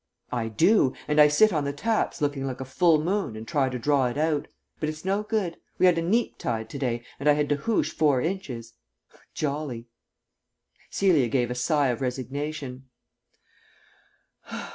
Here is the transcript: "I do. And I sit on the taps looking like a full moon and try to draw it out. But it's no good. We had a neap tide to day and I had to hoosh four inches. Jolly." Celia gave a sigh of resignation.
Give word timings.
"I 0.31 0.47
do. 0.47 0.95
And 1.07 1.21
I 1.21 1.27
sit 1.27 1.53
on 1.53 1.63
the 1.63 1.71
taps 1.73 2.21
looking 2.23 2.43
like 2.47 2.59
a 2.59 2.65
full 2.65 2.99
moon 3.03 3.35
and 3.35 3.47
try 3.47 3.69
to 3.69 3.77
draw 3.77 4.07
it 4.07 4.17
out. 4.17 4.47
But 4.79 4.89
it's 4.89 5.05
no 5.05 5.21
good. 5.21 5.57
We 5.77 5.85
had 5.85 5.99
a 5.99 6.01
neap 6.01 6.39
tide 6.39 6.71
to 6.71 6.79
day 6.79 7.03
and 7.19 7.29
I 7.29 7.33
had 7.33 7.47
to 7.49 7.55
hoosh 7.57 7.91
four 7.93 8.19
inches. 8.19 8.73
Jolly." 9.35 9.89
Celia 10.89 11.27
gave 11.27 11.51
a 11.51 11.53
sigh 11.55 11.89
of 11.89 12.01
resignation. 12.01 12.89